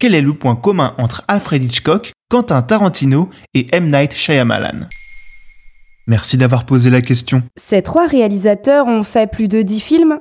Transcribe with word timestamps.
Quel 0.00 0.14
est 0.14 0.22
le 0.22 0.32
point 0.32 0.54
commun 0.54 0.94
entre 0.98 1.24
Alfred 1.26 1.60
Hitchcock, 1.60 2.12
Quentin 2.30 2.62
Tarantino 2.62 3.30
et 3.52 3.66
M. 3.72 3.90
Night 3.90 4.14
Shyamalan? 4.14 4.86
Merci 6.06 6.36
d'avoir 6.36 6.66
posé 6.66 6.88
la 6.88 7.00
question. 7.00 7.42
Ces 7.56 7.82
trois 7.82 8.06
réalisateurs 8.06 8.86
ont 8.86 9.02
fait 9.02 9.28
plus 9.28 9.48
de 9.48 9.60
dix 9.60 9.80
films? 9.80 10.20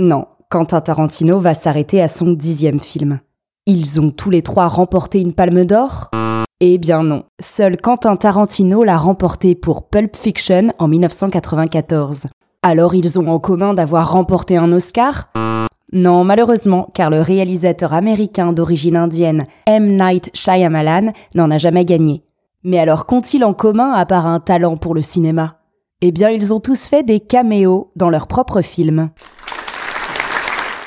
Non, 0.00 0.26
Quentin 0.48 0.80
Tarantino 0.80 1.38
va 1.38 1.54
s'arrêter 1.54 2.02
à 2.02 2.08
son 2.08 2.32
dixième 2.32 2.80
film. 2.80 3.20
Ils 3.66 4.00
ont 4.00 4.10
tous 4.10 4.30
les 4.30 4.42
trois 4.42 4.66
remporté 4.66 5.20
une 5.20 5.34
palme 5.34 5.64
d'or? 5.64 6.10
Eh 6.58 6.76
bien 6.76 7.04
non, 7.04 7.26
seul 7.40 7.76
Quentin 7.76 8.16
Tarantino 8.16 8.82
l'a 8.82 8.98
remporté 8.98 9.54
pour 9.54 9.88
Pulp 9.88 10.16
Fiction 10.16 10.66
en 10.80 10.88
1994. 10.88 12.26
Alors 12.64 12.96
ils 12.96 13.20
ont 13.20 13.28
en 13.28 13.38
commun 13.38 13.72
d'avoir 13.72 14.10
remporté 14.10 14.56
un 14.56 14.72
Oscar? 14.72 15.28
Non, 15.92 16.22
malheureusement, 16.22 16.88
car 16.94 17.10
le 17.10 17.20
réalisateur 17.20 17.92
américain 17.92 18.52
d'origine 18.52 18.96
indienne 18.96 19.46
M. 19.66 19.96
Night 19.96 20.30
Shyamalan 20.34 21.12
n'en 21.34 21.50
a 21.50 21.58
jamais 21.58 21.84
gagné. 21.84 22.22
Mais 22.62 22.78
alors 22.78 23.06
qu'ont-ils 23.06 23.44
en 23.44 23.54
commun 23.54 23.90
à 23.92 24.06
part 24.06 24.26
un 24.26 24.38
talent 24.38 24.76
pour 24.76 24.94
le 24.94 25.02
cinéma? 25.02 25.56
Eh 26.00 26.12
bien 26.12 26.30
ils 26.30 26.54
ont 26.54 26.60
tous 26.60 26.86
fait 26.86 27.02
des 27.02 27.18
caméos 27.18 27.90
dans 27.96 28.10
leurs 28.10 28.26
propres 28.26 28.62
films. 28.62 29.10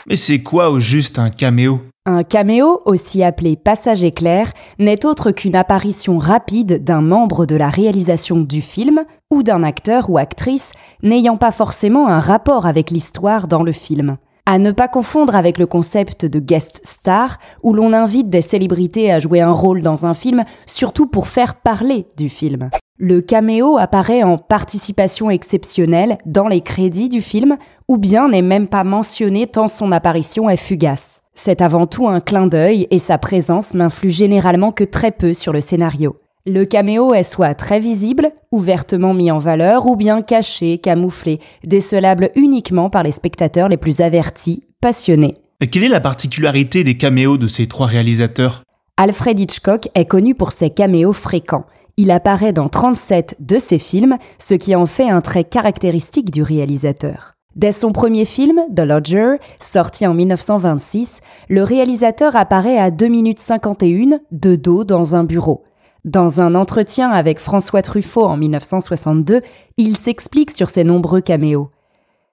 Mais 0.07 0.15
c'est 0.15 0.41
quoi 0.41 0.69
au 0.69 0.79
juste 0.79 1.19
un 1.19 1.29
caméo? 1.29 1.81
Un 2.05 2.23
caméo, 2.23 2.81
aussi 2.85 3.23
appelé 3.23 3.55
passage 3.55 4.03
éclair, 4.03 4.51
n'est 4.77 5.05
autre 5.05 5.31
qu'une 5.31 5.55
apparition 5.55 6.17
rapide 6.17 6.83
d'un 6.83 7.01
membre 7.01 7.45
de 7.45 7.55
la 7.55 7.69
réalisation 7.69 8.41
du 8.41 8.61
film 8.61 9.03
ou 9.31 9.41
d'un 9.41 9.63
acteur 9.63 10.09
ou 10.09 10.17
actrice 10.17 10.73
n'ayant 11.01 11.37
pas 11.37 11.51
forcément 11.51 12.07
un 12.07 12.19
rapport 12.19 12.65
avec 12.65 12.91
l'histoire 12.91 13.47
dans 13.47 13.63
le 13.63 13.71
film. 13.71 14.17
À 14.45 14.59
ne 14.59 14.73
pas 14.73 14.89
confondre 14.89 15.37
avec 15.37 15.57
le 15.57 15.65
concept 15.65 16.25
de 16.25 16.39
guest 16.39 16.81
star, 16.83 17.39
où 17.63 17.73
l'on 17.73 17.93
invite 17.93 18.29
des 18.29 18.41
célébrités 18.41 19.09
à 19.09 19.19
jouer 19.19 19.39
un 19.39 19.53
rôle 19.53 19.81
dans 19.81 20.05
un 20.05 20.13
film, 20.13 20.43
surtout 20.65 21.07
pour 21.07 21.27
faire 21.27 21.55
parler 21.55 22.07
du 22.17 22.27
film. 22.27 22.69
Le 22.97 23.21
caméo 23.21 23.77
apparaît 23.77 24.21
en 24.21 24.37
participation 24.37 25.29
exceptionnelle 25.29 26.17
dans 26.25 26.49
les 26.49 26.59
crédits 26.59 27.07
du 27.07 27.21
film, 27.21 27.57
ou 27.87 27.97
bien 27.97 28.27
n'est 28.27 28.41
même 28.41 28.67
pas 28.67 28.83
mentionné 28.83 29.47
tant 29.47 29.69
son 29.69 29.93
apparition 29.93 30.49
est 30.49 30.57
fugace. 30.57 31.21
C'est 31.35 31.61
avant 31.61 31.87
tout 31.87 32.09
un 32.09 32.19
clin 32.19 32.45
d'œil 32.45 32.87
et 32.91 32.99
sa 32.99 33.17
présence 33.17 33.73
n'influe 33.73 34.11
généralement 34.11 34.73
que 34.73 34.83
très 34.83 35.11
peu 35.11 35.33
sur 35.33 35.53
le 35.53 35.61
scénario. 35.61 36.17
Le 36.45 36.65
caméo 36.65 37.13
est 37.13 37.23
soit 37.23 37.55
très 37.55 37.79
visible, 37.79 38.33
ouvertement 38.51 39.13
mis 39.13 39.31
en 39.31 39.37
valeur, 39.37 39.87
ou 39.87 39.95
bien 39.95 40.21
caché, 40.21 40.77
camouflé, 40.77 41.39
décelable 41.63 42.31
uniquement 42.35 42.89
par 42.89 43.01
les 43.01 43.11
spectateurs 43.11 43.69
les 43.69 43.77
plus 43.77 44.01
avertis, 44.01 44.65
passionnés. 44.81 45.35
Et 45.61 45.67
quelle 45.67 45.85
est 45.85 45.87
la 45.87 46.01
particularité 46.01 46.83
des 46.83 46.97
caméos 46.97 47.37
de 47.37 47.47
ces 47.47 47.67
trois 47.67 47.87
réalisateurs? 47.87 48.63
Alfred 48.97 49.39
Hitchcock 49.39 49.87
est 49.95 50.03
connu 50.03 50.35
pour 50.35 50.51
ses 50.51 50.69
caméos 50.69 51.13
fréquents. 51.13 51.65
Il 51.95 52.11
apparaît 52.11 52.51
dans 52.51 52.67
37 52.67 53.37
de 53.39 53.57
ses 53.57 53.79
films, 53.79 54.17
ce 54.37 54.55
qui 54.55 54.75
en 54.75 54.85
fait 54.85 55.09
un 55.09 55.21
trait 55.21 55.45
caractéristique 55.45 56.29
du 56.29 56.43
réalisateur. 56.43 57.35
Dès 57.55 57.71
son 57.71 57.93
premier 57.93 58.25
film, 58.25 58.59
The 58.75 58.81
Lodger, 58.81 59.35
sorti 59.61 60.05
en 60.05 60.13
1926, 60.13 61.21
le 61.47 61.63
réalisateur 61.63 62.35
apparaît 62.35 62.79
à 62.79 62.91
2 62.91 63.07
minutes 63.07 63.39
51 63.39 64.19
de 64.33 64.55
dos 64.57 64.83
dans 64.83 65.15
un 65.15 65.23
bureau. 65.23 65.63
Dans 66.05 66.41
un 66.41 66.53
entretien 66.53 67.11
avec 67.11 67.39
François 67.39 67.81
Truffaut 67.81 68.25
en 68.25 68.35
1962, 68.35 69.39
il 69.77 69.95
s'explique 69.95 70.51
sur 70.51 70.67
ses 70.67 70.83
nombreux 70.83 71.21
caméos. 71.21 71.69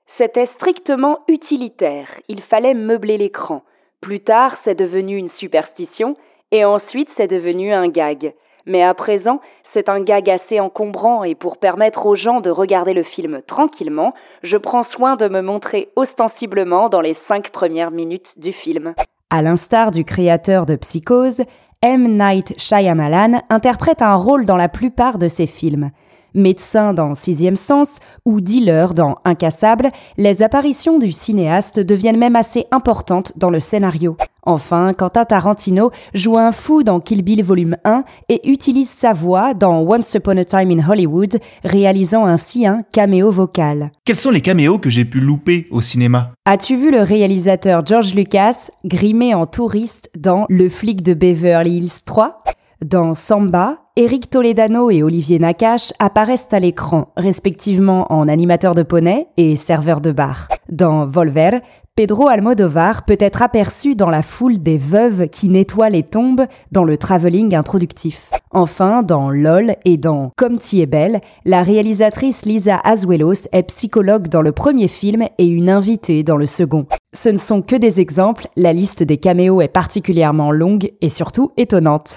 C'était 0.06 0.46
strictement 0.46 1.20
utilitaire, 1.28 2.08
il 2.26 2.40
fallait 2.40 2.74
meubler 2.74 3.16
l'écran. 3.16 3.62
Plus 4.00 4.18
tard, 4.18 4.56
c'est 4.56 4.74
devenu 4.74 5.16
une 5.16 5.28
superstition, 5.28 6.16
et 6.50 6.64
ensuite 6.64 7.10
c'est 7.10 7.28
devenu 7.28 7.72
un 7.72 7.86
gag. 7.86 8.34
Mais 8.66 8.82
à 8.82 8.92
présent, 8.92 9.40
c'est 9.62 9.88
un 9.88 10.02
gag 10.02 10.28
assez 10.28 10.58
encombrant 10.58 11.22
et 11.22 11.36
pour 11.36 11.56
permettre 11.56 12.06
aux 12.06 12.16
gens 12.16 12.40
de 12.40 12.50
regarder 12.50 12.92
le 12.92 13.04
film 13.04 13.40
tranquillement, 13.46 14.14
je 14.42 14.56
prends 14.56 14.82
soin 14.82 15.14
de 15.14 15.28
me 15.28 15.42
montrer 15.42 15.90
ostensiblement 15.94 16.88
dans 16.88 17.00
les 17.00 17.14
cinq 17.14 17.50
premières 17.50 17.92
minutes 17.92 18.34
du 18.36 18.52
film. 18.52 18.94
À 19.30 19.42
l'instar 19.42 19.92
du 19.92 20.04
créateur 20.04 20.66
de 20.66 20.74
Psychose, 20.74 21.44
M. 21.82 22.14
Night 22.14 22.52
Shyamalan 22.58 23.40
interprète 23.48 24.02
un 24.02 24.14
rôle 24.14 24.44
dans 24.44 24.58
la 24.58 24.68
plupart 24.68 25.16
de 25.16 25.28
ses 25.28 25.46
films. 25.46 25.92
Médecin 26.34 26.92
dans 26.92 27.14
Sixième 27.14 27.56
Sens 27.56 28.00
ou 28.26 28.42
dealer 28.42 28.92
dans 28.92 29.16
Incassable, 29.24 29.90
les 30.18 30.42
apparitions 30.42 30.98
du 30.98 31.10
cinéaste 31.10 31.80
deviennent 31.80 32.18
même 32.18 32.36
assez 32.36 32.66
importantes 32.70 33.32
dans 33.38 33.48
le 33.48 33.60
scénario. 33.60 34.18
Enfin, 34.42 34.94
Quentin 34.94 35.24
Tarantino 35.24 35.90
joue 36.14 36.38
un 36.38 36.52
fou 36.52 36.82
dans 36.82 37.00
Kill 37.00 37.22
Bill 37.22 37.42
Volume 37.42 37.76
1 37.84 38.04
et 38.28 38.48
utilise 38.50 38.90
sa 38.90 39.12
voix 39.12 39.54
dans 39.54 39.80
Once 39.80 40.14
Upon 40.14 40.36
a 40.38 40.44
Time 40.44 40.70
in 40.70 40.88
Hollywood, 40.88 41.38
réalisant 41.64 42.26
ainsi 42.26 42.66
un 42.66 42.82
caméo 42.92 43.30
vocal. 43.30 43.90
Quels 44.04 44.18
sont 44.18 44.30
les 44.30 44.40
caméos 44.40 44.78
que 44.78 44.90
j'ai 44.90 45.04
pu 45.04 45.20
louper 45.20 45.66
au 45.70 45.80
cinéma? 45.80 46.32
As-tu 46.44 46.76
vu 46.76 46.90
le 46.90 47.02
réalisateur 47.02 47.84
George 47.84 48.14
Lucas 48.14 48.70
grimé 48.84 49.34
en 49.34 49.46
touriste 49.46 50.10
dans 50.18 50.46
Le 50.48 50.68
flic 50.68 51.02
de 51.02 51.14
Beverly 51.14 51.78
Hills 51.78 52.04
3 52.04 52.38
Dans 52.84 53.14
Samba, 53.14 53.76
Eric 53.96 54.30
Toledano 54.30 54.90
et 54.90 55.02
Olivier 55.02 55.38
Nakache 55.38 55.92
apparaissent 55.98 56.48
à 56.52 56.58
l'écran, 56.58 57.12
respectivement 57.14 58.10
en 58.10 58.26
animateur 58.26 58.74
de 58.74 58.82
poney 58.82 59.28
et 59.36 59.56
serveur 59.56 60.00
de 60.00 60.12
bar. 60.12 60.48
Dans 60.70 61.06
Volver, 61.06 61.58
Pedro 61.94 62.28
Almodovar 62.28 63.04
peut 63.04 63.18
être 63.20 63.42
aperçu 63.42 63.96
dans 63.96 64.08
la 64.08 64.22
foule 64.22 64.60
des 64.60 64.78
veuves 64.78 65.28
qui 65.28 65.50
nettoient 65.50 65.90
les 65.90 66.04
tombes 66.04 66.46
dans 66.72 66.84
le 66.84 66.96
travelling 66.96 67.54
introductif. 67.54 68.30
Enfin, 68.50 69.02
dans 69.02 69.28
LOL 69.28 69.76
et 69.84 69.98
dans 69.98 70.30
Comme 70.38 70.56
t'y 70.56 70.80
es 70.80 70.86
belle, 70.86 71.20
la 71.44 71.62
réalisatrice 71.62 72.46
Lisa 72.46 72.80
Azuelos 72.82 73.46
est 73.52 73.64
psychologue 73.64 74.28
dans 74.28 74.40
le 74.40 74.52
premier 74.52 74.88
film 74.88 75.24
et 75.36 75.46
une 75.46 75.68
invitée 75.68 76.22
dans 76.22 76.38
le 76.38 76.46
second. 76.46 76.86
Ce 77.12 77.28
ne 77.28 77.36
sont 77.36 77.60
que 77.60 77.76
des 77.76 78.00
exemples, 78.00 78.48
la 78.56 78.72
liste 78.72 79.02
des 79.02 79.18
caméos 79.18 79.60
est 79.60 79.68
particulièrement 79.68 80.50
longue 80.50 80.92
et 81.02 81.10
surtout 81.10 81.50
étonnante. 81.58 82.16